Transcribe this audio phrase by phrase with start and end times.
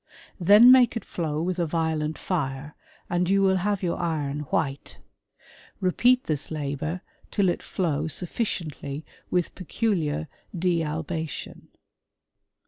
[0.39, 2.73] Then make it flow with a violent fire,
[3.07, 4.97] and you will have •your iron white..
[5.79, 10.27] Repeat this labour till it flow suffir ciently with peculiar
[10.57, 11.67] dealbation.